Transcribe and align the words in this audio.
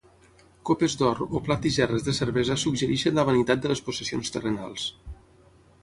Copes 0.69 0.95
d'or 1.01 1.21
o 1.25 1.41
plat 1.49 1.67
i 1.71 1.73
gerres 1.77 2.07
de 2.09 2.15
cervesa 2.21 2.57
suggereixen 2.63 3.21
la 3.21 3.29
vanitat 3.31 3.65
de 3.67 3.73
les 3.75 3.87
possessions 3.91 4.37
terrenals. 4.39 4.93